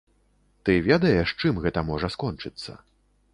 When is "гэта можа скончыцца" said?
1.67-2.71